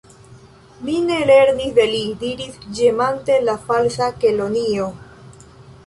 "Mi 0.87 0.95
ne 1.09 1.17
lernis 1.31 1.75
de 1.75 1.85
li," 1.93 2.01
diris 2.25 2.57
ĝemante 2.81 3.39
la 3.47 3.59
Falsa 3.69 4.13
Kelonio. 4.25 4.91